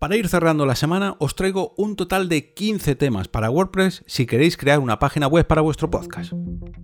Para 0.00 0.16
ir 0.16 0.28
cerrando 0.28 0.64
la 0.64 0.76
semana, 0.76 1.14
os 1.18 1.34
traigo 1.34 1.74
un 1.76 1.94
total 1.94 2.30
de 2.30 2.54
15 2.54 2.94
temas 2.94 3.28
para 3.28 3.50
WordPress 3.50 4.02
si 4.06 4.24
queréis 4.24 4.56
crear 4.56 4.78
una 4.78 4.98
página 4.98 5.26
web 5.26 5.46
para 5.46 5.60
vuestro 5.60 5.90
podcast. 5.90 6.32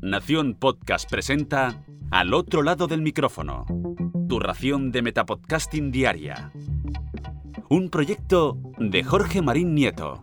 Nación 0.02 0.52
Podcast 0.52 1.08
presenta 1.08 1.82
Al 2.10 2.34
otro 2.34 2.62
lado 2.62 2.86
del 2.88 3.00
micrófono, 3.00 3.64
tu 4.28 4.38
ración 4.38 4.92
de 4.92 5.00
Metapodcasting 5.00 5.90
Diaria. 5.90 6.52
Un 7.70 7.88
proyecto 7.88 8.58
de 8.76 9.02
Jorge 9.02 9.40
Marín 9.40 9.74
Nieto. 9.74 10.22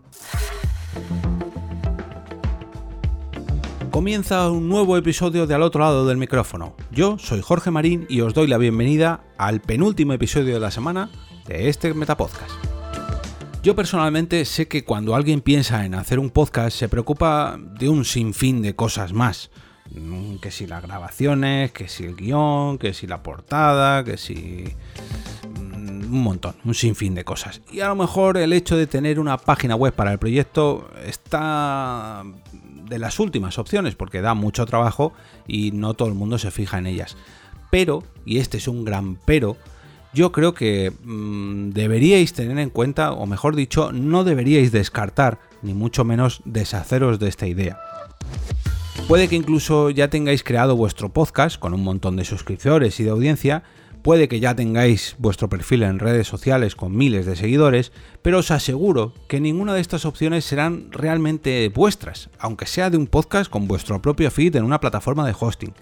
Comienza 3.89 4.51
un 4.51 4.69
nuevo 4.69 4.97
episodio 4.97 5.47
de 5.47 5.55
Al 5.55 5.63
otro 5.63 5.81
lado 5.81 6.05
del 6.05 6.17
micrófono. 6.17 6.75
Yo 6.91 7.17
soy 7.17 7.41
Jorge 7.41 7.71
Marín 7.71 8.05
y 8.07 8.21
os 8.21 8.35
doy 8.35 8.45
la 8.45 8.59
bienvenida 8.59 9.23
al 9.39 9.61
penúltimo 9.61 10.13
episodio 10.13 10.53
de 10.53 10.59
la 10.59 10.69
semana 10.69 11.09
de 11.47 11.69
este 11.69 11.95
Metapodcast. 11.95 12.72
Yo 13.63 13.77
personalmente 13.77 14.43
sé 14.43 14.67
que 14.67 14.83
cuando 14.83 15.15
alguien 15.15 15.39
piensa 15.39 15.85
en 15.85 15.95
hacer 15.95 16.19
un 16.19 16.31
podcast 16.31 16.77
se 16.77 16.89
preocupa 16.89 17.57
de 17.57 17.87
un 17.87 18.03
sinfín 18.03 18.61
de 18.61 18.75
cosas 18.75 19.13
más. 19.13 19.51
Mm, 19.89 20.35
que 20.39 20.51
si 20.51 20.67
las 20.67 20.83
grabaciones, 20.83 21.71
que 21.71 21.87
si 21.87 22.03
el 22.03 22.17
guion, 22.17 22.77
que 22.77 22.93
si 22.93 23.07
la 23.07 23.23
portada, 23.23 24.03
que 24.03 24.17
si... 24.17 24.65
Mm, 25.57 26.13
un 26.13 26.23
montón, 26.23 26.55
un 26.65 26.73
sinfín 26.73 27.15
de 27.15 27.23
cosas. 27.23 27.61
Y 27.71 27.79
a 27.79 27.87
lo 27.87 27.95
mejor 27.95 28.35
el 28.35 28.51
hecho 28.51 28.75
de 28.75 28.85
tener 28.85 29.17
una 29.17 29.37
página 29.37 29.77
web 29.77 29.93
para 29.93 30.11
el 30.11 30.19
proyecto 30.19 30.91
está 31.05 32.21
de 32.51 32.99
las 32.99 33.17
últimas 33.17 33.57
opciones 33.59 33.95
porque 33.95 34.19
da 34.19 34.33
mucho 34.33 34.65
trabajo 34.65 35.13
y 35.47 35.71
no 35.71 35.93
todo 35.93 36.09
el 36.09 36.15
mundo 36.15 36.37
se 36.37 36.51
fija 36.51 36.79
en 36.79 36.87
ellas. 36.87 37.15
Pero, 37.71 38.03
y 38.25 38.39
este 38.39 38.57
es 38.57 38.67
un 38.67 38.83
gran 38.83 39.15
pero, 39.25 39.55
yo 40.13 40.31
creo 40.31 40.53
que 40.53 40.91
mm, 41.03 41.71
deberíais 41.71 42.33
tener 42.33 42.59
en 42.59 42.69
cuenta, 42.69 43.11
o 43.11 43.25
mejor 43.25 43.55
dicho, 43.55 43.91
no 43.91 44.23
deberíais 44.23 44.71
descartar, 44.71 45.39
ni 45.61 45.73
mucho 45.73 46.03
menos 46.03 46.41
deshaceros 46.45 47.19
de 47.19 47.29
esta 47.29 47.47
idea. 47.47 47.79
Puede 49.07 49.27
que 49.27 49.35
incluso 49.35 49.89
ya 49.89 50.09
tengáis 50.09 50.43
creado 50.43 50.75
vuestro 50.75 51.09
podcast 51.09 51.59
con 51.59 51.73
un 51.73 51.83
montón 51.83 52.15
de 52.15 52.25
suscriptores 52.25 52.99
y 52.99 53.03
de 53.03 53.09
audiencia, 53.09 53.63
puede 54.01 54.27
que 54.27 54.39
ya 54.39 54.55
tengáis 54.55 55.15
vuestro 55.17 55.49
perfil 55.49 55.83
en 55.83 55.99
redes 55.99 56.27
sociales 56.27 56.75
con 56.75 56.95
miles 56.95 57.25
de 57.25 57.35
seguidores, 57.35 57.91
pero 58.21 58.39
os 58.39 58.51
aseguro 58.51 59.13
que 59.27 59.39
ninguna 59.39 59.73
de 59.73 59.81
estas 59.81 60.05
opciones 60.05 60.45
serán 60.45 60.91
realmente 60.91 61.69
vuestras, 61.73 62.29
aunque 62.37 62.65
sea 62.65 62.89
de 62.89 62.97
un 62.97 63.07
podcast 63.07 63.49
con 63.49 63.67
vuestro 63.67 64.01
propio 64.01 64.29
feed 64.29 64.55
en 64.55 64.63
una 64.63 64.79
plataforma 64.79 65.25
de 65.25 65.35
hosting. 65.37 65.73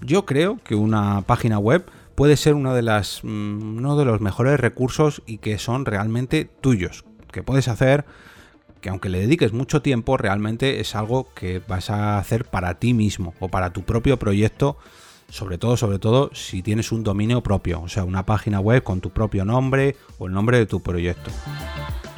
Yo 0.00 0.26
creo 0.26 0.58
que 0.62 0.74
una 0.74 1.22
página 1.22 1.58
web 1.58 1.86
puede 2.16 2.36
ser 2.36 2.54
una 2.54 2.74
de 2.74 2.82
las, 2.82 3.20
mm, 3.22 3.78
uno 3.78 3.96
de 3.96 4.04
los 4.04 4.20
mejores 4.20 4.58
recursos 4.58 5.22
y 5.26 5.38
que 5.38 5.58
son 5.58 5.84
realmente 5.84 6.50
tuyos, 6.60 7.04
que 7.30 7.42
puedes 7.42 7.68
hacer 7.68 8.04
que 8.80 8.90
aunque 8.90 9.08
le 9.08 9.20
dediques 9.20 9.52
mucho 9.52 9.82
tiempo, 9.82 10.16
realmente 10.16 10.80
es 10.80 10.94
algo 10.94 11.32
que 11.34 11.60
vas 11.66 11.90
a 11.90 12.18
hacer 12.18 12.44
para 12.44 12.78
ti 12.78 12.94
mismo 12.94 13.34
o 13.40 13.48
para 13.48 13.72
tu 13.72 13.82
propio 13.82 14.18
proyecto, 14.18 14.76
sobre 15.28 15.58
todo, 15.58 15.76
sobre 15.76 15.98
todo 15.98 16.30
si 16.34 16.62
tienes 16.62 16.92
un 16.92 17.02
dominio 17.02 17.42
propio, 17.42 17.82
o 17.82 17.88
sea, 17.88 18.04
una 18.04 18.26
página 18.26 18.60
web 18.60 18.82
con 18.82 19.00
tu 19.00 19.10
propio 19.10 19.44
nombre 19.44 19.96
o 20.18 20.26
el 20.26 20.32
nombre 20.32 20.58
de 20.58 20.66
tu 20.66 20.82
proyecto. 20.82 21.30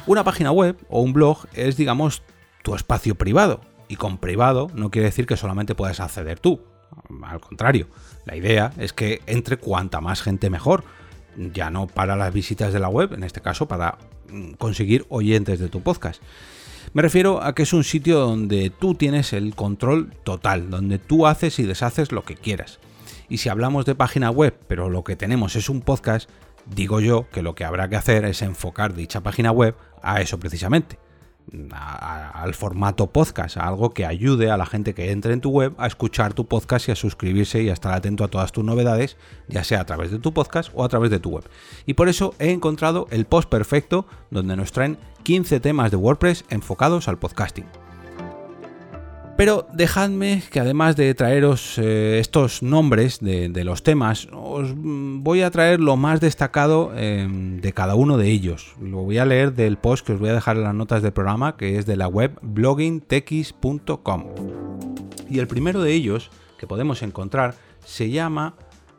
Una 0.05 0.23
página 0.23 0.51
web 0.51 0.77
o 0.89 1.01
un 1.01 1.13
blog 1.13 1.47
es, 1.53 1.75
digamos, 1.75 2.23
tu 2.61 2.75
espacio 2.75 3.15
privado, 3.15 3.61
y 3.89 3.95
con 3.95 4.19
privado 4.19 4.67
no 4.75 4.91
quiere 4.91 5.07
decir 5.07 5.25
que 5.25 5.35
solamente 5.35 5.75
puedas 5.75 5.99
acceder 5.99 6.39
tú. 6.39 6.61
Al 7.23 7.39
contrario, 7.39 7.87
la 8.25 8.35
idea 8.35 8.73
es 8.77 8.93
que 8.93 9.21
entre 9.25 9.57
cuanta 9.57 10.01
más 10.01 10.21
gente 10.21 10.49
mejor, 10.49 10.83
ya 11.35 11.69
no 11.69 11.87
para 11.87 12.15
las 12.15 12.33
visitas 12.33 12.73
de 12.73 12.79
la 12.79 12.89
web, 12.89 13.13
en 13.13 13.23
este 13.23 13.41
caso 13.41 13.67
para 13.67 13.97
mm, 14.29 14.53
conseguir 14.53 15.05
oyentes 15.09 15.59
de 15.59 15.69
tu 15.69 15.81
podcast. 15.81 16.21
Me 16.93 17.01
refiero 17.01 17.43
a 17.43 17.53
que 17.53 17.63
es 17.63 17.73
un 17.73 17.83
sitio 17.83 18.19
donde 18.19 18.71
tú 18.71 18.95
tienes 18.95 19.33
el 19.33 19.55
control 19.55 20.11
total, 20.23 20.69
donde 20.69 20.97
tú 20.97 21.27
haces 21.27 21.59
y 21.59 21.63
deshaces 21.63 22.11
lo 22.11 22.23
que 22.23 22.35
quieras. 22.35 22.79
Y 23.29 23.37
si 23.37 23.49
hablamos 23.49 23.85
de 23.85 23.95
página 23.95 24.31
web, 24.31 24.57
pero 24.67 24.89
lo 24.89 25.03
que 25.03 25.15
tenemos 25.15 25.55
es 25.55 25.69
un 25.69 25.81
podcast, 25.81 26.29
digo 26.65 26.99
yo 26.99 27.29
que 27.29 27.43
lo 27.43 27.53
que 27.53 27.63
habrá 27.63 27.89
que 27.89 27.95
hacer 27.95 28.25
es 28.25 28.41
enfocar 28.41 28.95
dicha 28.95 29.21
página 29.21 29.51
web 29.51 29.75
a 30.01 30.21
eso 30.21 30.39
precisamente 30.39 30.97
al 31.71 32.53
formato 32.53 33.07
podcast, 33.07 33.57
a 33.57 33.67
algo 33.67 33.91
que 33.91 34.05
ayude 34.05 34.51
a 34.51 34.57
la 34.57 34.65
gente 34.65 34.93
que 34.93 35.11
entre 35.11 35.33
en 35.33 35.41
tu 35.41 35.49
web 35.49 35.73
a 35.77 35.87
escuchar 35.87 36.33
tu 36.33 36.45
podcast 36.45 36.87
y 36.87 36.91
a 36.91 36.95
suscribirse 36.95 37.61
y 37.63 37.69
a 37.69 37.73
estar 37.73 37.93
atento 37.93 38.23
a 38.23 38.27
todas 38.27 38.51
tus 38.51 38.63
novedades, 38.63 39.17
ya 39.47 39.63
sea 39.63 39.81
a 39.81 39.85
través 39.85 40.11
de 40.11 40.19
tu 40.19 40.33
podcast 40.33 40.71
o 40.73 40.83
a 40.83 40.89
través 40.89 41.11
de 41.11 41.19
tu 41.19 41.29
web. 41.29 41.49
Y 41.85 41.93
por 41.93 42.09
eso 42.09 42.33
he 42.39 42.51
encontrado 42.51 43.07
el 43.11 43.25
post 43.25 43.49
perfecto 43.49 44.05
donde 44.29 44.55
nos 44.55 44.71
traen 44.71 44.97
15 45.23 45.59
temas 45.59 45.91
de 45.91 45.97
WordPress 45.97 46.45
enfocados 46.49 47.07
al 47.07 47.19
podcasting. 47.19 47.88
Pero 49.39 49.65
dejadme 49.71 50.43
que 50.51 50.59
además 50.59 50.97
de 50.97 51.15
traeros 51.15 51.77
eh, 51.77 52.19
estos 52.19 52.61
nombres 52.61 53.19
de, 53.21 53.63
los 53.63 53.83
temas, 53.83 54.27
os 54.33 54.73
voy 54.75 55.43
a 55.43 55.49
traer 55.49 55.79
lo 55.79 55.95
más 55.95 56.19
destacado 56.19 56.91
em, 56.93 57.61
de 57.61 57.71
cada 57.71 57.95
uno 57.95 58.17
de 58.17 58.27
ellos. 58.27 58.75
Lo 58.81 58.97
voy 58.97 59.17
a 59.17 59.23
leer 59.23 59.53
del 59.53 59.77
post 59.77 60.05
que 60.05 60.11
os 60.11 60.19
voy 60.19 60.27
a 60.27 60.33
dejar 60.33 60.57
en 60.57 60.63
las 60.63 60.75
notas 60.75 61.01
del 61.01 61.13
programa, 61.13 61.55
que 61.55 61.77
es 61.77 61.85
de 61.85 61.95
la 61.95 62.09
web 62.09 62.37
bloggingtex.com. 62.41 64.25
Y 65.29 65.39
el 65.39 65.47
primero 65.47 65.81
de 65.81 65.93
ellos 65.93 66.31
que 66.57 66.67
podemos 66.67 67.01
encontrar 67.01 67.55
se 67.85 68.09
llama 68.09 68.55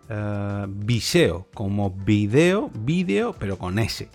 uh, 0.09 0.65
Viseo, 0.69 1.49
como 1.53 1.91
video, 1.91 2.71
vídeo, 2.83 3.37
pero 3.39 3.59
con 3.59 3.79
S 3.79 4.09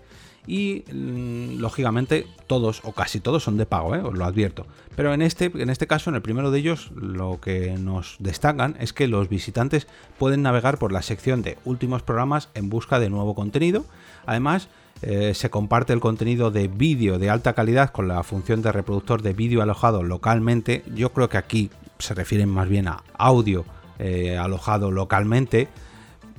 y 0.47 0.83
mm, 0.91 1.59
lógicamente 1.59 2.27
todos 2.47 2.81
o 2.83 2.93
casi 2.93 3.19
todos 3.19 3.43
son 3.43 3.57
de 3.57 3.65
pago, 3.65 3.95
¿eh? 3.95 4.01
os 4.01 4.13
lo 4.13 4.25
advierto. 4.25 4.65
Pero 4.95 5.13
en 5.13 5.21
este, 5.21 5.51
en 5.55 5.69
este 5.69 5.87
caso, 5.87 6.09
en 6.09 6.15
el 6.15 6.21
primero 6.21 6.51
de 6.51 6.59
ellos, 6.59 6.91
lo 6.95 7.39
que 7.41 7.77
nos 7.77 8.15
destacan 8.19 8.77
es 8.79 8.93
que 8.93 9.07
los 9.07 9.29
visitantes 9.29 9.87
pueden 10.17 10.41
navegar 10.41 10.77
por 10.77 10.91
la 10.91 11.01
sección 11.01 11.41
de 11.41 11.57
últimos 11.65 12.01
programas 12.01 12.49
en 12.53 12.69
busca 12.69 12.99
de 12.99 13.09
nuevo 13.09 13.35
contenido. 13.35 13.85
Además, 14.25 14.69
eh, 15.01 15.33
se 15.33 15.49
comparte 15.49 15.91
el 15.91 15.99
contenido 15.99 16.51
de 16.51 16.67
vídeo 16.69 17.19
de 17.19 17.29
alta 17.29 17.53
calidad 17.53 17.91
con 17.91 18.07
la 18.07 18.23
función 18.23 18.61
de 18.61 18.71
reproductor 18.71 19.21
de 19.21 19.33
vídeo 19.33 19.61
alojado 19.61 20.03
localmente. 20.03 20.83
Yo 20.93 21.11
creo 21.11 21.27
que 21.27 21.37
aquí 21.37 21.69
se 21.99 22.13
refieren 22.13 22.49
más 22.49 22.69
bien 22.69 22.87
a 22.87 23.03
audio 23.17 23.65
eh, 23.99 24.37
alojado 24.37 24.91
localmente 24.91 25.67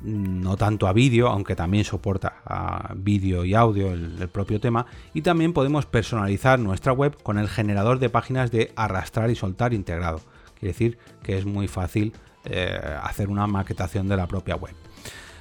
no 0.02 0.56
tanto 0.56 0.86
a 0.86 0.92
vídeo, 0.92 1.28
aunque 1.28 1.56
también 1.56 1.84
soporta 1.84 2.42
a 2.44 2.94
vídeo 2.96 3.44
y 3.44 3.54
audio 3.54 3.92
el, 3.92 4.28
propio 4.28 4.60
tema, 4.60 4.86
y 5.14 5.22
también 5.22 5.52
podemos 5.52 5.86
personalizar 5.86 6.58
nuestra 6.58 6.92
web 6.92 7.16
con 7.22 7.38
el 7.38 7.48
generador 7.48 7.98
de 7.98 8.10
páginas 8.10 8.50
de 8.50 8.72
arrastrar 8.76 9.30
y 9.30 9.34
soltar 9.34 9.72
integrado. 9.72 10.20
Quiere 10.58 10.72
decir 10.72 10.98
que 11.22 11.38
es 11.38 11.44
muy 11.44 11.68
fácil 11.68 12.12
eh, 12.44 12.78
hacer 13.02 13.28
una 13.28 13.46
maquetación 13.46 14.08
de 14.08 14.16
la 14.16 14.26
propia 14.26 14.56
web. 14.56 14.74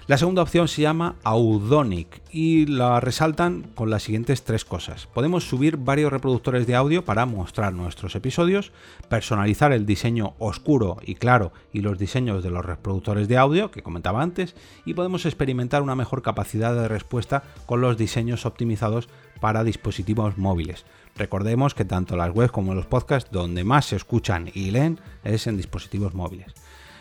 La 0.07 0.19
segunda 0.19 0.43
opción 0.43 0.67
se 0.67 0.83
llama 0.83 1.16
Audonic 1.23 2.21
y 2.31 2.67
la 2.67 2.99
resaltan 2.99 3.63
con 3.73 3.89
las 3.89 4.03
siguientes 4.03 4.43
tres 4.43 4.63
cosas. 4.63 5.07
Podemos 5.07 5.49
subir 5.49 5.77
varios 5.77 6.13
reproductores 6.13 6.67
de 6.67 6.75
audio 6.75 7.03
para 7.03 7.25
mostrar 7.25 7.73
nuestros 7.73 8.13
episodios, 8.13 8.71
personalizar 9.09 9.71
el 9.71 9.88
diseño 9.88 10.35
oscuro 10.38 10.97
y 11.03 11.16
claro 11.16 11.53
y 11.73 11.81
los 11.81 11.97
diseños 11.97 12.43
de 12.43 12.51
los 12.51 12.63
reproductores 12.63 13.27
de 13.27 13.39
audio 13.39 13.71
que 13.71 13.81
comentaba 13.81 14.21
antes 14.21 14.55
y 14.85 14.93
podemos 14.93 15.25
experimentar 15.25 15.81
una 15.81 15.95
mejor 15.95 16.22
capacidad 16.22 16.75
de 16.75 16.87
respuesta 16.87 17.41
con 17.66 17.81
los 17.81 17.97
diseños 17.97 18.45
optimizados 18.45 19.09
para 19.41 19.63
dispositivos 19.63 20.37
móviles. 20.37 20.85
Recordemos 21.16 21.73
que 21.73 21.83
tanto 21.83 22.16
las 22.16 22.29
webs 22.29 22.51
como 22.51 22.75
los 22.75 22.85
podcasts 22.85 23.31
donde 23.31 23.63
más 23.63 23.87
se 23.87 23.95
escuchan 23.95 24.51
y 24.53 24.69
leen 24.69 24.99
es 25.23 25.47
en 25.47 25.57
dispositivos 25.57 26.13
móviles. 26.13 26.53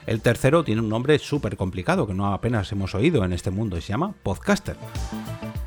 El 0.06 0.20
tercero 0.20 0.64
tiene 0.64 0.82
un 0.82 0.90
nombre 0.90 1.18
súper 1.18 1.56
complicado 1.56 2.06
que 2.06 2.12
no 2.12 2.32
apenas 2.32 2.70
hemos 2.72 2.94
oído 2.94 3.24
en 3.24 3.32
este 3.32 3.50
mundo 3.50 3.78
y 3.78 3.80
se 3.80 3.88
llama 3.88 4.14
Podcaster. 4.22 4.76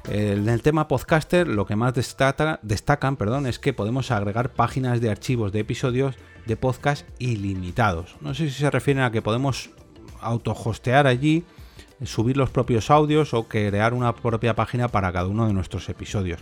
En 0.10 0.48
el 0.48 0.62
tema 0.62 0.88
podcaster 0.88 1.48
lo 1.48 1.66
que 1.66 1.76
más 1.76 1.94
destacan 1.94 3.18
perdón, 3.18 3.48
es 3.48 3.58
que 3.58 3.74
podemos 3.74 4.12
agregar 4.12 4.54
páginas 4.54 5.02
de 5.02 5.10
archivos 5.10 5.52
de 5.52 5.62
episodios 5.62 6.16
de 6.46 6.56
podcast 6.56 7.08
ilimitados. 7.20 8.16
No 8.22 8.36
sé 8.36 8.50
si 8.50 8.60
se 8.60 8.70
refieren 8.70 9.04
a 9.04 9.12
que 9.12 9.24
podemos 9.24 9.72
autohostear 10.22 11.08
allí, 11.08 11.44
subir 12.06 12.38
los 12.38 12.52
propios 12.52 12.92
audios 12.92 13.34
o 13.34 13.48
crear 13.48 13.96
una 13.96 14.16
propia 14.16 14.56
página 14.56 14.88
para 14.88 15.12
cada 15.12 15.28
uno 15.28 15.48
de 15.48 15.54
nuestros 15.54 15.90
episodios. 15.90 16.42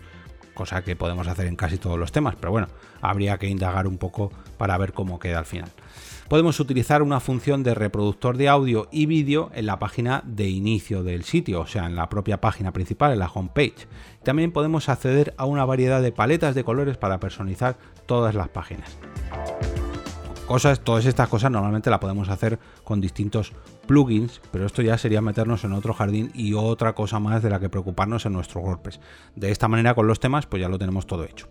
Cosa 0.53 0.83
que 0.83 0.98
podemos 0.98 1.27
hacer 1.27 1.48
en 1.48 1.56
casi 1.56 1.77
todos 1.77 1.98
los 1.98 2.12
temas, 2.12 2.36
pero 2.36 2.51
bueno, 2.51 2.68
habría 3.01 3.38
que 3.38 3.48
indagar 3.48 3.88
un 3.88 3.98
poco 3.98 4.31
para 4.57 4.77
ver 4.77 4.94
cómo 4.94 5.18
queda 5.18 5.39
al 5.39 5.45
final 5.45 5.71
podemos 6.27 6.60
utilizar 6.60 7.01
una 7.01 7.19
función 7.19 7.63
de 7.63 7.75
reproductor 7.75 8.38
de 8.38 8.50
audio 8.50 8.88
y 8.92 9.06
vídeo 9.06 9.51
en 9.54 9.66
la 9.66 9.80
página 9.80 10.24
de 10.25 10.50
inicio 10.50 11.04
del 11.04 11.24
sitio, 11.24 11.62
o 11.62 11.68
sea, 11.68 11.86
en 11.86 11.95
la 11.95 12.10
propia 12.10 12.42
página 12.42 12.72
principal, 12.74 13.13
en 13.13 13.19
la 13.19 13.27
homepage. 13.27 13.88
También 14.24 14.51
podemos 14.51 14.89
acceder 14.89 15.33
a 15.38 15.45
una 15.45 15.66
variedad 15.66 16.01
de 16.01 16.12
paletas 16.12 16.56
de 16.56 16.63
colores 16.63 16.98
para 16.98 17.19
personalizar 17.19 17.77
todas 18.06 18.36
las 18.36 18.50
páginas. 18.50 18.98
Cosas, 20.45 20.80
todas 20.80 21.06
estas 21.06 21.27
cosas 21.27 21.51
normalmente 21.51 21.89
la 21.89 22.00
podemos 22.00 22.30
hacer 22.30 22.59
con 22.83 23.01
distintos 23.01 23.51
plugins, 23.88 24.42
pero 24.51 24.65
esto 24.65 24.81
ya 24.81 24.97
sería 24.97 25.21
meternos 25.21 25.63
en 25.63 25.74
otro 25.74 25.94
jardín 25.94 26.31
y 26.33 26.53
otra 26.53 26.94
cosa 26.94 27.19
más 27.19 27.44
de 27.44 27.50
la 27.50 27.59
que 27.59 27.69
preocuparnos 27.69 28.25
en 28.25 28.33
nuestro 28.33 28.62
WordPress. 28.62 29.00
De 29.36 29.51
esta 29.51 29.68
manera 29.68 29.95
con 29.95 30.07
los 30.07 30.19
temas 30.19 30.45
pues 30.45 30.62
ya 30.62 30.69
lo 30.69 30.80
tenemos 30.80 31.07
todo 31.07 31.24
hecho. 31.24 31.47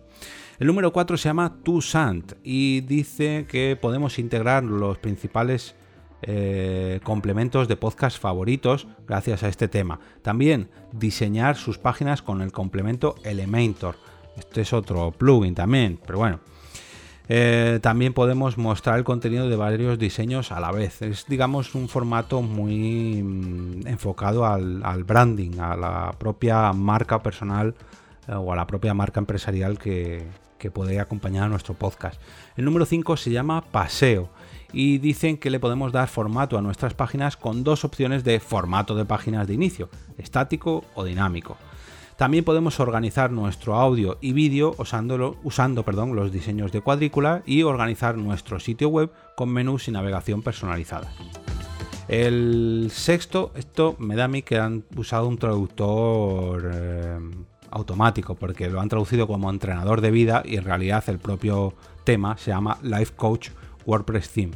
El 0.57 0.67
número 0.67 0.93
4 0.93 1.17
se 1.17 1.29
llama 1.29 1.57
ToSant 1.63 2.33
y 2.43 2.81
dice 2.81 3.45
que 3.49 3.77
podemos 3.79 4.17
integrar 4.19 4.63
los 4.63 4.97
principales 4.97 5.75
eh, 6.21 7.01
complementos 7.03 7.67
de 7.67 7.75
podcast 7.75 8.17
favoritos 8.17 8.87
gracias 9.05 9.43
a 9.43 9.49
este 9.49 9.67
tema. 9.67 9.99
También 10.21 10.69
diseñar 10.93 11.57
sus 11.57 11.77
páginas 11.77 12.21
con 12.21 12.41
el 12.41 12.51
complemento 12.51 13.15
Elementor. 13.23 13.95
Este 14.37 14.61
es 14.61 14.73
otro 14.73 15.11
plugin 15.11 15.55
también, 15.55 15.99
pero 16.05 16.19
bueno. 16.19 16.39
Eh, 17.27 17.79
también 17.81 18.13
podemos 18.13 18.57
mostrar 18.57 18.97
el 18.97 19.03
contenido 19.03 19.49
de 19.49 19.55
varios 19.55 19.97
diseños 19.97 20.51
a 20.51 20.59
la 20.59 20.71
vez. 20.71 21.01
Es, 21.01 21.25
digamos, 21.27 21.75
un 21.75 21.89
formato 21.89 22.41
muy 22.41 23.23
mm, 23.23 23.87
enfocado 23.87 24.45
al, 24.45 25.03
branding, 25.03 25.59
a 25.59 25.75
la 25.75 26.15
propia 26.17 26.71
marca 26.73 27.21
personal 27.23 27.75
eh, 28.27 28.33
o 28.33 28.53
a 28.53 28.55
la 28.55 28.67
propia 28.67 28.93
marca 28.93 29.19
empresarial 29.19 29.79
que, 29.79 30.27
que 30.57 30.71
puede 30.71 30.99
acompañar 30.99 31.45
a 31.45 31.49
nuestro 31.49 31.73
podcast. 31.73 32.21
El 32.55 32.65
número 32.65 32.85
5 32.85 33.17
se 33.17 33.31
llama 33.31 33.61
Paseo 33.61 34.29
y 34.71 34.97
dicen 34.97 35.37
que 35.37 35.49
le 35.49 35.59
podemos 35.59 35.91
dar 35.91 36.07
formato 36.07 36.57
a 36.57 36.61
nuestras 36.61 36.93
páginas 36.93 37.37
con 37.37 37.63
dos 37.63 37.85
opciones 37.85 38.23
de 38.23 38.39
formato 38.39 38.95
de 38.95 39.05
páginas 39.05 39.47
de 39.47 39.53
inicio, 39.53 39.89
estático 40.17 40.83
o 40.95 41.03
dinámico. 41.03 41.57
También 42.17 42.45
podemos 42.45 42.79
organizar 42.79 43.31
nuestro 43.31 43.75
audio 43.75 44.17
y 44.21 44.31
vídeo 44.31 44.73
usando 44.77 45.17
los 45.17 46.31
diseños 46.31 46.71
de 46.71 46.79
cuadrícula 46.79 47.43
y 47.45 47.63
organizar 47.63 48.17
nuestro 48.17 48.59
sitio 48.61 48.87
web 48.87 49.11
con 49.35 49.49
menús 49.49 49.89
y 49.89 49.91
navegación 49.91 50.41
personalizada. 50.41 51.11
El 52.07 52.89
sexto, 52.91 53.51
esto 53.55 53.95
me 53.99 54.15
da 54.15 54.25
a 54.25 54.27
mí 54.29 54.43
que 54.43 54.59
han 54.59 54.85
usado 54.95 55.27
un 55.27 55.37
traductor 55.37 56.71
eh, 56.73 57.19
automático 57.71 58.35
porque 58.35 58.69
lo 58.69 58.79
han 58.79 58.87
traducido 58.87 59.27
como 59.27 59.49
entrenador 59.49 59.99
de 59.99 60.11
vida 60.11 60.41
y 60.45 60.55
en 60.55 60.63
realidad 60.63 61.03
el 61.07 61.19
propio 61.19 61.73
tema 62.05 62.37
se 62.37 62.51
llama 62.51 62.77
Life 62.81 63.13
Coach 63.17 63.49
WordPress 63.85 64.29
Theme. 64.29 64.53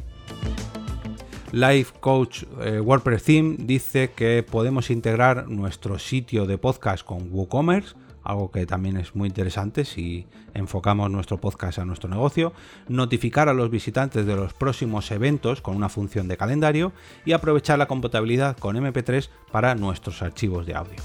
Life 1.52 1.94
Coach 2.00 2.44
eh, 2.60 2.80
WordPress 2.80 3.24
Theme 3.24 3.56
dice 3.58 4.12
que 4.14 4.44
podemos 4.48 4.90
integrar 4.90 5.48
nuestro 5.48 5.98
sitio 5.98 6.46
de 6.46 6.58
podcast 6.58 7.04
con 7.04 7.28
WooCommerce, 7.32 7.94
algo 8.22 8.52
que 8.52 8.66
también 8.66 8.96
es 8.96 9.16
muy 9.16 9.28
interesante 9.28 9.84
si 9.84 10.26
enfocamos 10.54 11.10
nuestro 11.10 11.40
podcast 11.40 11.80
a 11.80 11.84
nuestro 11.84 12.08
negocio, 12.08 12.52
notificar 12.88 13.48
a 13.48 13.54
los 13.54 13.70
visitantes 13.70 14.26
de 14.26 14.36
los 14.36 14.54
próximos 14.54 15.10
eventos 15.10 15.60
con 15.60 15.74
una 15.74 15.88
función 15.88 16.28
de 16.28 16.36
calendario 16.36 16.92
y 17.24 17.32
aprovechar 17.32 17.78
la 17.78 17.88
compatibilidad 17.88 18.56
con 18.56 18.76
MP3 18.76 19.28
para 19.50 19.74
nuestros 19.74 20.22
archivos 20.22 20.66
de 20.66 20.74
audio. 20.74 21.02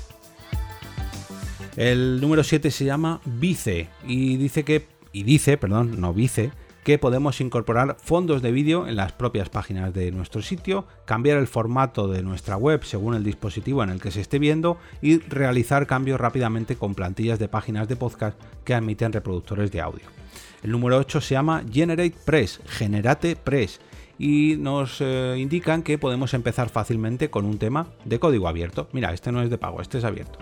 El 1.75 2.21
número 2.21 2.43
7 2.43 2.69
se 2.69 2.85
llama 2.85 3.19
Vice 3.25 3.89
y 4.07 4.37
dice 4.37 4.63
que 4.63 4.87
y 5.11 5.23
dice, 5.23 5.57
perdón, 5.57 6.01
no 6.01 6.13
Vice, 6.13 6.51
que 6.85 6.99
podemos 6.99 7.41
incorporar 7.41 7.97
fondos 7.99 8.43
de 8.43 8.51
vídeo 8.51 8.87
en 8.87 8.95
las 8.95 9.11
propias 9.11 9.49
páginas 9.49 9.91
de 9.91 10.11
nuestro 10.11 10.43
sitio, 10.43 10.85
cambiar 11.05 11.39
el 11.39 11.47
formato 11.47 12.07
de 12.07 12.21
nuestra 12.21 12.57
web 12.57 12.83
según 12.83 13.15
el 13.15 13.23
dispositivo 13.23 13.83
en 13.83 13.89
el 13.89 13.99
que 13.99 14.11
se 14.11 14.21
esté 14.21 14.37
viendo 14.37 14.77
y 15.01 15.17
realizar 15.17 15.87
cambios 15.87 16.21
rápidamente 16.21 16.75
con 16.75 16.93
plantillas 16.93 17.39
de 17.39 17.47
páginas 17.47 17.87
de 17.87 17.95
podcast 17.95 18.39
que 18.63 18.75
admiten 18.75 19.13
reproductores 19.13 19.71
de 19.71 19.81
audio. 19.81 20.05
El 20.61 20.71
número 20.71 20.97
8 20.97 21.21
se 21.21 21.33
llama 21.33 21.63
Generate 21.71 22.15
Press, 22.23 22.61
Generate 22.67 23.35
Press 23.35 23.79
y 24.19 24.55
nos 24.59 25.01
eh, 25.01 25.37
indican 25.39 25.81
que 25.81 25.97
podemos 25.97 26.35
empezar 26.35 26.69
fácilmente 26.69 27.31
con 27.31 27.45
un 27.45 27.57
tema 27.57 27.87
de 28.05 28.19
código 28.19 28.47
abierto. 28.47 28.89
Mira, 28.91 29.11
este 29.11 29.31
no 29.31 29.41
es 29.41 29.49
de 29.49 29.57
pago, 29.57 29.81
este 29.81 29.97
es 29.97 30.03
abierto. 30.03 30.37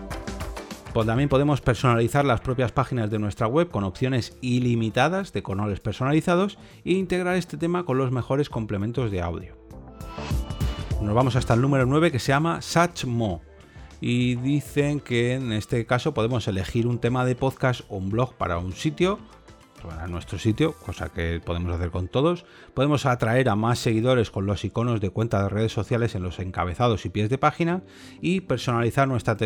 Pues 0.94 1.08
también 1.08 1.28
podemos 1.28 1.60
personalizar 1.60 2.24
las 2.24 2.42
propias 2.42 2.72
páginas 2.72 3.10
de 3.10 3.18
nuestra 3.18 3.48
web 3.48 3.70
con 3.70 3.84
opciones 3.84 4.38
ilimitadas 4.42 5.34
de 5.34 5.42
colores 5.42 5.80
personalizados 5.80 6.60
e 6.86 6.92
integrar 6.92 7.36
este 7.36 7.58
tema 7.58 7.84
con 7.84 7.98
los 7.98 8.12
mejores 8.12 8.48
complementos 8.48 9.10
de 9.10 9.20
audio. 9.20 9.56
Nos 11.02 11.16
vamos 11.16 11.36
hasta 11.36 11.56
el 11.56 11.62
número 11.62 11.88
9 11.88 12.12
que 12.12 12.20
se 12.20 12.28
llama 12.32 12.62
Satchmo 12.62 13.42
y 14.02 14.36
dicen 14.36 15.00
que 15.00 15.34
en 15.34 15.52
este 15.52 15.84
caso 15.88 16.14
podemos 16.14 16.48
elegir 16.48 16.86
un 16.86 17.00
tema 17.00 17.26
de 17.26 17.36
podcast 17.36 17.82
o 17.90 17.98
un 17.98 18.12
blog 18.12 18.36
para 18.36 18.60
un 18.60 18.74
sitio 18.74 19.18
a 19.92 20.08
nuestro 20.08 20.40
sitio, 20.40 20.74
cosa 20.74 21.10
que 21.10 21.42
podemos 21.44 21.74
hacer 21.74 21.92
con 21.92 22.08
todos. 22.08 22.46
Podemos 22.74 23.06
atraer 23.06 23.50
a 23.50 23.56
más 23.56 23.80
seguidores 23.80 24.32
con 24.32 24.46
los 24.46 24.64
iconos 24.66 25.02
de 25.02 25.10
cuenta 25.10 25.42
de 25.44 25.50
redes 25.50 25.72
sociales 25.72 26.16
en 26.16 26.24
los 26.24 26.40
encabezados 26.40 27.06
y 27.06 27.10
pies 27.10 27.30
de 27.30 27.38
página 27.38 27.82
y 28.22 28.42
personalizar 28.42 29.08
nuestra 29.08 29.38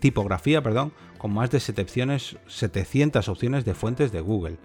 tipografía 0.00 0.62
perdón, 0.62 0.92
con 1.18 1.32
más 1.32 1.50
de 1.50 1.60
700 1.60 3.28
opciones 3.28 3.64
de 3.64 3.74
fuentes 3.74 4.12
de 4.12 4.20
Google. 4.20 4.58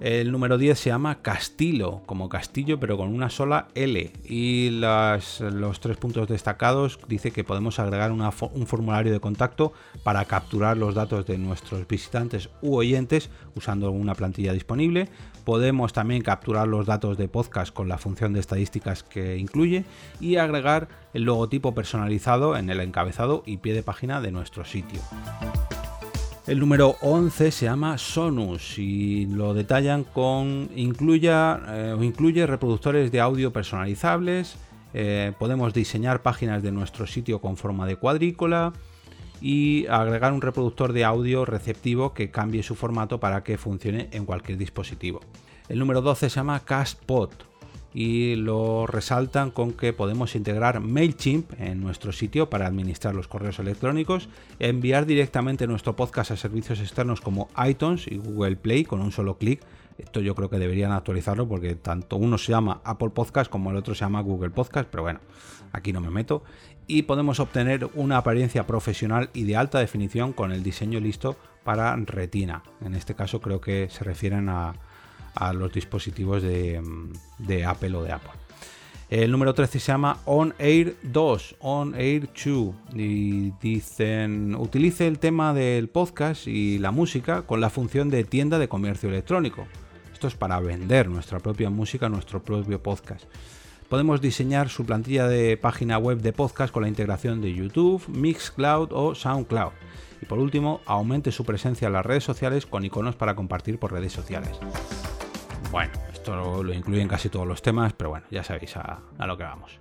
El 0.00 0.32
número 0.32 0.58
10 0.58 0.78
se 0.78 0.90
llama 0.90 1.22
Castillo, 1.22 2.00
como 2.06 2.28
castillo, 2.28 2.80
pero 2.80 2.96
con 2.96 3.14
una 3.14 3.30
sola 3.30 3.68
L. 3.74 4.12
Y 4.24 4.70
los 4.70 5.80
tres 5.80 5.96
puntos 5.96 6.26
destacados 6.28 6.98
dice 7.06 7.30
que 7.30 7.44
podemos 7.44 7.78
agregar 7.78 8.10
un 8.10 8.66
formulario 8.66 9.12
de 9.12 9.20
contacto 9.20 9.72
para 10.02 10.24
capturar 10.24 10.76
los 10.76 10.94
datos 10.94 11.26
de 11.26 11.38
nuestros 11.38 11.86
visitantes 11.86 12.48
u 12.62 12.76
oyentes 12.76 13.30
usando 13.54 13.90
una 13.90 14.14
plantilla 14.14 14.52
disponible. 14.52 15.08
Podemos 15.44 15.92
también 15.92 16.22
capturar 16.22 16.68
los 16.68 16.86
datos 16.86 17.16
de 17.16 17.28
podcast 17.28 17.72
con 17.72 17.88
la 17.88 17.98
función 17.98 18.32
de 18.32 18.40
estadísticas 18.40 19.02
que 19.02 19.36
incluye 19.36 19.84
y 20.20 20.36
agregar 20.36 20.88
el 21.14 21.24
logotipo 21.24 21.74
personalizado 21.74 22.56
en 22.56 22.70
el 22.70 22.80
encabezado 22.80 23.42
y 23.46 23.58
pie 23.58 23.74
de 23.74 23.82
página 23.82 24.20
de 24.20 24.32
nuestro 24.32 24.64
sitio. 24.64 25.00
El 26.44 26.58
número 26.58 26.96
11 27.02 27.52
se 27.52 27.66
llama 27.66 27.96
Sonus 27.98 28.76
y 28.76 29.26
lo 29.26 29.54
detallan 29.54 30.02
con 30.02 30.70
incluya, 30.74 31.60
eh, 31.68 31.96
incluye 32.00 32.44
reproductores 32.48 33.12
de 33.12 33.20
audio 33.20 33.52
personalizables, 33.52 34.56
eh, 34.92 35.32
podemos 35.38 35.72
diseñar 35.72 36.22
páginas 36.22 36.60
de 36.64 36.72
nuestro 36.72 37.06
sitio 37.06 37.40
con 37.40 37.56
forma 37.56 37.86
de 37.86 37.94
cuadrícula 37.94 38.72
y 39.40 39.86
agregar 39.86 40.32
un 40.32 40.40
reproductor 40.40 40.92
de 40.92 41.04
audio 41.04 41.44
receptivo 41.44 42.12
que 42.12 42.32
cambie 42.32 42.64
su 42.64 42.74
formato 42.74 43.20
para 43.20 43.44
que 43.44 43.56
funcione 43.56 44.08
en 44.10 44.26
cualquier 44.26 44.58
dispositivo. 44.58 45.20
El 45.68 45.78
número 45.78 46.02
12 46.02 46.28
se 46.28 46.36
llama 46.36 46.58
Castpot 46.58 47.51
y 47.94 48.36
lo 48.36 48.86
resaltan 48.86 49.50
con 49.50 49.72
que 49.72 49.92
podemos 49.92 50.34
integrar 50.34 50.80
MailChimp 50.80 51.60
en 51.60 51.80
nuestro 51.80 52.12
sitio 52.12 52.48
para 52.48 52.66
administrar 52.66 53.14
los 53.14 53.28
correos 53.28 53.58
electrónicos, 53.58 54.28
enviar 54.58 55.06
directamente 55.06 55.66
nuestro 55.66 55.94
podcast 55.94 56.30
a 56.30 56.36
servicios 56.36 56.80
externos 56.80 57.20
como 57.20 57.48
iTunes 57.66 58.06
y 58.06 58.16
Google 58.16 58.56
Play 58.56 58.84
con 58.84 59.00
un 59.00 59.12
solo 59.12 59.36
clic. 59.36 59.60
Esto 59.98 60.20
yo 60.20 60.34
creo 60.34 60.48
que 60.48 60.58
deberían 60.58 60.90
actualizarlo 60.92 61.46
porque 61.46 61.74
tanto 61.74 62.16
uno 62.16 62.38
se 62.38 62.52
llama 62.52 62.80
Apple 62.84 63.10
Podcast 63.10 63.50
como 63.50 63.70
el 63.70 63.76
otro 63.76 63.94
se 63.94 64.00
llama 64.00 64.22
Google 64.22 64.50
Podcast, 64.50 64.88
pero 64.90 65.02
bueno, 65.02 65.20
aquí 65.72 65.92
no 65.92 66.00
me 66.00 66.10
meto. 66.10 66.42
Y 66.86 67.02
podemos 67.02 67.40
obtener 67.40 67.88
una 67.94 68.16
apariencia 68.16 68.66
profesional 68.66 69.28
y 69.34 69.44
de 69.44 69.56
alta 69.56 69.78
definición 69.78 70.32
con 70.32 70.50
el 70.50 70.62
diseño 70.62 70.98
listo 70.98 71.36
para 71.62 71.94
retina. 71.94 72.62
En 72.80 72.94
este 72.94 73.14
caso 73.14 73.40
creo 73.40 73.60
que 73.60 73.88
se 73.90 74.02
refieren 74.02 74.48
a, 74.48 74.74
a 75.34 75.52
los 75.52 75.72
dispositivos 75.72 76.42
de, 76.42 76.82
Apple 77.66 77.94
o 77.96 78.02
de 78.02 78.12
Apple. 78.12 78.42
El 79.12 79.30
número 79.30 79.52
13 79.52 79.78
se 79.78 79.92
llama 79.92 80.20
On 80.24 80.54
Air 80.58 80.96
2, 81.02 81.56
On 81.60 81.94
Air 81.94 82.30
2. 82.32 82.74
Y 82.94 83.50
dicen, 83.60 84.54
utilice 84.54 85.06
el 85.06 85.18
tema 85.18 85.52
del 85.52 85.90
podcast 85.90 86.46
y 86.46 86.78
la 86.78 86.92
música 86.92 87.42
con 87.42 87.60
la 87.60 87.68
función 87.68 88.08
de 88.08 88.24
tienda 88.24 88.58
de 88.58 88.68
comercio 88.68 89.10
electrónico. 89.10 89.66
Esto 90.14 90.28
es 90.28 90.34
para 90.34 90.60
vender 90.60 91.10
nuestra 91.10 91.40
propia 91.40 91.68
música, 91.68 92.08
nuestro 92.08 92.42
propio 92.42 92.82
podcast. 92.82 93.24
Podemos 93.90 94.22
diseñar 94.22 94.70
su 94.70 94.86
plantilla 94.86 95.28
de 95.28 95.58
página 95.58 95.98
web 95.98 96.22
de 96.22 96.32
podcast 96.32 96.72
con 96.72 96.84
la 96.84 96.88
integración 96.88 97.42
de 97.42 97.52
YouTube, 97.52 98.02
Mixcloud 98.08 98.92
o 98.92 99.14
SoundCloud. 99.14 99.72
Y 100.22 100.24
por 100.24 100.38
último, 100.38 100.80
aumente 100.86 101.32
su 101.32 101.44
presencia 101.44 101.88
en 101.88 101.92
las 101.92 102.06
redes 102.06 102.24
sociales 102.24 102.64
con 102.64 102.86
iconos 102.86 103.16
para 103.16 103.34
compartir 103.34 103.78
por 103.78 103.92
redes 103.92 104.14
sociales. 104.14 104.58
Bueno, 105.70 105.92
esto 106.22 106.62
lo, 106.62 106.72
incluyen 106.72 107.08
casi 107.08 107.28
todos 107.28 107.46
los 107.46 107.60
temas, 107.60 107.92
pero 107.92 108.10
bueno, 108.10 108.26
ya 108.30 108.44
sabéis 108.44 108.76
a, 108.76 109.00
lo 109.26 109.36
que 109.36 109.42
vamos. 109.42 109.72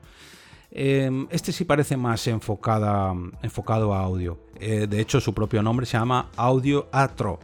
Em, 0.71 1.27
este 1.29 1.51
sí 1.51 1.65
parece 1.65 1.98
más 1.98 2.25
enfocado 2.27 3.93
a 3.93 4.00
audio. 4.00 4.39
Eh, 4.60 4.88
de 4.89 5.00
hecho, 5.00 5.19
su 5.21 5.33
propio 5.33 5.62
nombre 5.62 5.86
se 5.86 5.98
llama 5.98 6.31
Audio 6.36 6.88
Atro 6.91 7.39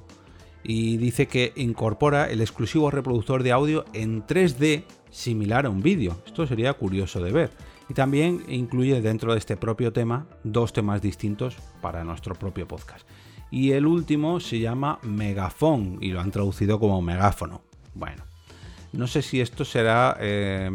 y 0.63 0.97
dice 0.97 1.27
que 1.27 1.53
incorpora 1.57 2.27
el 2.29 2.41
exclusivo 2.41 2.89
reproductor 2.89 3.43
de 3.43 3.51
audio 3.51 3.85
en 3.93 4.25
3D 4.25 4.85
similar 5.11 5.67
a 5.67 5.69
un 5.69 5.81
vídeo. 5.81 6.17
Esto 6.25 6.47
sería 6.47 6.73
curioso 6.73 7.21
de 7.21 7.31
ver. 7.31 7.51
Y 7.89 7.93
también 7.93 8.43
incluye 8.47 8.99
dentro 9.01 9.33
de 9.33 9.39
este 9.39 9.57
propio 9.57 9.93
tema 9.93 10.25
dos 10.43 10.73
temas 10.73 11.01
distintos 11.01 11.55
para 11.81 12.03
nuestro 12.03 12.33
propio 12.33 12.67
podcast. 12.67 13.07
Y 13.51 13.73
el 13.73 13.85
último 13.85 14.39
se 14.39 14.59
llama 14.59 14.99
Megafon 15.03 15.99
y 16.01 16.09
lo 16.09 16.19
han 16.19 16.31
traducido 16.31 16.79
como 16.79 17.01
megáfono. 17.01 17.61
Bueno, 17.93 18.23
No 18.93 19.05
sé 19.07 19.21
si 19.21 19.41
esto 19.41 19.65
será 19.65 20.17
eh, 20.19 20.69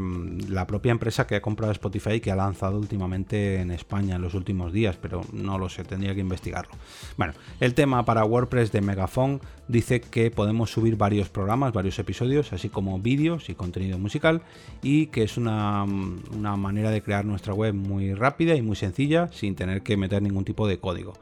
la 0.49 0.67
propia 0.67 0.93
empresa 0.93 1.27
que 1.27 1.37
ha 1.37 1.43
comprado 1.43 1.73
Spotify 1.73 2.21
que 2.21 2.31
ha 2.31 2.37
lanzado 2.37 2.79
últimamente 2.79 3.61
en 3.61 3.71
España 3.71 4.17
en 4.17 4.23
los 4.23 4.35
últimos 4.35 4.73
días, 4.73 4.97
pero 5.01 5.23
no 5.33 5.59
lo 5.59 5.69
sé, 5.69 5.85
tendría 5.85 6.15
que 6.15 6.21
investigarlo. 6.21 6.73
Bueno, 7.17 7.33
el 7.61 7.75
tema 7.75 8.05
para 8.05 8.25
WordPress 8.25 8.71
de 8.71 8.83
Megaphone 8.83 9.41
dice 9.67 10.01
que 10.01 10.31
podemos 10.31 10.71
subir 10.71 10.97
varios 10.97 11.31
programas, 11.31 11.73
varios 11.73 11.99
episodios, 11.99 12.53
así 12.53 12.69
como 12.69 12.99
vídeos 12.99 13.49
y 13.49 13.55
contenido 13.55 13.99
musical, 13.99 14.43
y 14.83 15.07
que 15.07 15.23
es 15.23 15.37
una, 15.37 15.85
una 15.85 16.57
manera 16.57 16.91
de 16.91 17.03
crear 17.03 17.25
nuestra 17.25 17.55
web 17.55 17.75
muy 17.75 18.15
rápida 18.15 18.55
y 18.55 18.63
muy 18.63 18.77
sencilla 18.77 19.29
sin 19.33 19.55
tener 19.55 19.83
que 19.83 19.97
meter 19.97 20.23
ningún 20.23 20.45
tipo 20.45 20.69
de 20.69 20.79
código. 20.79 21.15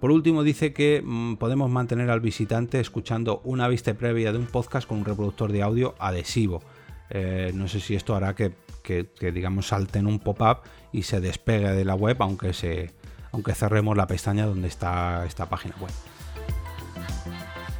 Por 0.00 0.12
último, 0.12 0.44
dice 0.44 0.72
que 0.72 1.02
mm, 1.04 1.36
podemos 1.36 1.70
mantener 1.70 2.10
al 2.10 2.20
visitante 2.20 2.78
escuchando 2.78 3.40
una 3.44 3.66
vista 3.66 3.94
previa 3.94 4.32
de 4.32 4.38
un 4.38 4.46
podcast 4.46 4.86
con 4.86 4.98
un 4.98 5.04
reproductor 5.04 5.50
de 5.50 5.62
audio 5.62 5.94
adhesivo. 5.98 6.62
Eh, 7.10 7.52
no 7.54 7.68
sé 7.68 7.80
si 7.80 7.94
esto 7.94 8.14
hará 8.14 8.34
que, 8.34 8.52
que, 8.82 9.10
que 9.18 9.32
digamos 9.32 9.68
salten 9.68 10.06
un 10.06 10.20
pop-up 10.20 10.58
y 10.92 11.02
se 11.02 11.20
despegue 11.20 11.72
de 11.72 11.84
la 11.84 11.94
web, 11.94 12.16
aunque, 12.20 12.52
se, 12.52 12.92
aunque 13.32 13.54
cerremos 13.54 13.96
la 13.96 14.06
pestaña 14.06 14.46
donde 14.46 14.68
está 14.68 15.24
esta 15.26 15.48
página 15.48 15.74
web. 15.80 15.90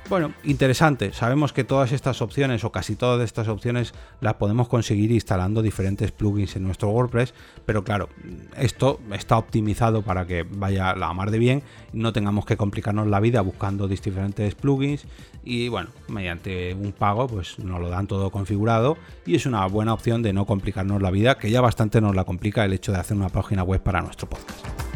Bueno, 0.09 0.33
interesante. 0.43 1.13
Sabemos 1.13 1.53
que 1.53 1.65
todas 1.65 1.93
estas 1.93 2.23
opciones 2.23 2.65
o 2.65 2.73
casi 2.73 2.97
todas 2.97 3.23
estas 3.23 3.47
opciones 3.47 3.93
las 4.23 4.35
podemos 4.35 4.67
conseguir 4.67 5.13
instalando 5.13 5.61
diferentes 5.61 6.13
plugins 6.13 6.57
en 6.57 6.63
nuestro 6.63 6.89
WordPress, 6.89 7.35
pero 7.67 7.85
claro, 7.85 8.09
esto 8.57 9.01
está 9.13 9.37
optimizado 9.37 10.01
para 10.01 10.27
que 10.27 10.47
vaya 10.49 10.95
la 10.95 11.13
mar 11.13 11.31
de 11.31 11.39
bien, 11.39 11.63
no 11.93 12.15
tengamos 12.15 12.47
que 12.47 12.57
complicarnos 12.57 13.07
la 13.07 13.21
vida 13.21 13.43
buscando 13.43 13.87
diferentes 13.87 14.55
plugins 14.55 15.05
y 15.45 15.69
bueno, 15.69 15.91
mediante 16.09 16.73
un 16.73 16.93
pago 16.93 17.27
pues 17.27 17.59
nos 17.59 17.79
lo 17.79 17.91
dan 17.91 18.07
todo 18.07 18.31
configurado 18.31 18.97
y 19.27 19.35
es 19.35 19.45
una 19.45 19.67
buena 19.67 19.93
opción 19.93 20.23
de 20.23 20.33
no 20.33 20.47
complicarnos 20.47 21.03
la 21.03 21.11
vida, 21.11 21.37
que 21.37 21.51
ya 21.51 21.61
bastante 21.61 22.01
nos 22.01 22.17
la 22.17 22.25
complica 22.25 22.65
el 22.65 22.73
hecho 22.73 22.93
de 22.93 22.99
hacer 22.99 23.15
una 23.15 23.29
página 23.29 23.63
web 23.63 23.83
para 23.83 24.01
nuestro 24.01 24.27
podcast. 24.27 24.88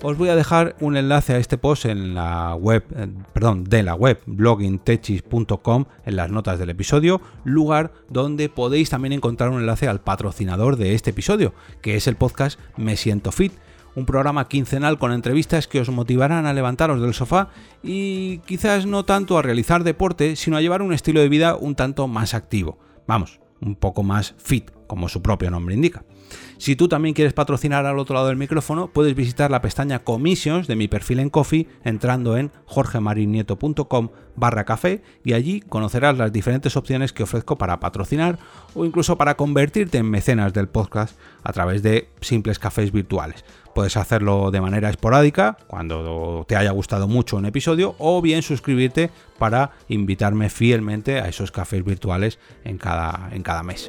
Os 0.00 0.16
voy 0.16 0.28
a 0.28 0.36
dejar 0.36 0.76
un 0.78 0.96
enlace 0.96 1.32
a 1.34 1.38
este 1.38 1.58
post 1.58 1.84
en 1.86 2.14
la 2.14 2.54
web, 2.54 2.84
eh, 2.94 3.08
perdón, 3.32 3.64
de 3.64 3.82
la 3.82 3.96
web 3.96 4.20
bloggingtechis.com 4.26 5.86
en 6.06 6.16
las 6.16 6.30
notas 6.30 6.60
del 6.60 6.70
episodio, 6.70 7.20
lugar 7.42 7.92
donde 8.08 8.48
podéis 8.48 8.90
también 8.90 9.12
encontrar 9.12 9.50
un 9.50 9.58
enlace 9.58 9.88
al 9.88 10.00
patrocinador 10.00 10.76
de 10.76 10.94
este 10.94 11.10
episodio, 11.10 11.52
que 11.82 11.96
es 11.96 12.06
el 12.06 12.14
podcast 12.14 12.60
Me 12.76 12.96
Siento 12.96 13.32
Fit, 13.32 13.52
un 13.96 14.06
programa 14.06 14.46
quincenal 14.46 14.98
con 14.98 15.10
entrevistas 15.10 15.66
que 15.66 15.80
os 15.80 15.88
motivarán 15.88 16.46
a 16.46 16.52
levantaros 16.52 17.02
del 17.02 17.12
sofá 17.12 17.48
y 17.82 18.38
quizás 18.46 18.86
no 18.86 19.04
tanto 19.04 19.36
a 19.36 19.42
realizar 19.42 19.82
deporte, 19.82 20.36
sino 20.36 20.56
a 20.56 20.60
llevar 20.60 20.80
un 20.80 20.92
estilo 20.92 21.20
de 21.20 21.28
vida 21.28 21.56
un 21.56 21.74
tanto 21.74 22.06
más 22.06 22.34
activo. 22.34 22.78
Vamos, 23.08 23.40
un 23.60 23.74
poco 23.74 24.04
más 24.04 24.36
fit, 24.38 24.70
como 24.88 25.08
su 25.08 25.22
propio 25.22 25.52
nombre 25.52 25.76
indica. 25.76 26.02
Si 26.56 26.74
tú 26.74 26.88
también 26.88 27.14
quieres 27.14 27.32
patrocinar 27.32 27.86
al 27.86 28.00
otro 28.00 28.14
lado 28.14 28.26
del 28.26 28.36
micrófono, 28.36 28.88
puedes 28.88 29.14
visitar 29.14 29.48
la 29.48 29.62
pestaña 29.62 30.00
Commissions 30.00 30.66
de 30.66 30.74
mi 30.74 30.88
perfil 30.88 31.20
en 31.20 31.30
Coffee 31.30 31.68
entrando 31.84 32.36
en 32.36 32.50
jorgemarinieto.com 32.66 34.08
barra 34.34 34.64
café 34.64 35.02
y 35.24 35.34
allí 35.34 35.60
conocerás 35.60 36.18
las 36.18 36.32
diferentes 36.32 36.76
opciones 36.76 37.12
que 37.12 37.22
ofrezco 37.22 37.58
para 37.58 37.78
patrocinar 37.78 38.38
o 38.74 38.84
incluso 38.84 39.16
para 39.16 39.36
convertirte 39.36 39.98
en 39.98 40.10
mecenas 40.10 40.52
del 40.52 40.68
podcast 40.68 41.18
a 41.44 41.52
través 41.52 41.82
de 41.82 42.08
simples 42.20 42.58
cafés 42.58 42.90
virtuales. 42.90 43.44
Puedes 43.74 43.96
hacerlo 43.96 44.50
de 44.50 44.60
manera 44.60 44.90
esporádica, 44.90 45.56
cuando 45.68 46.44
te 46.48 46.56
haya 46.56 46.72
gustado 46.72 47.06
mucho 47.06 47.36
un 47.36 47.46
episodio, 47.46 47.94
o 47.98 48.20
bien 48.20 48.42
suscribirte 48.42 49.10
para 49.38 49.70
invitarme 49.86 50.50
fielmente 50.50 51.20
a 51.20 51.28
esos 51.28 51.52
cafés 51.52 51.84
virtuales 51.84 52.40
en 52.64 52.78
cada, 52.78 53.28
en 53.32 53.42
cada 53.44 53.62
mes. 53.62 53.88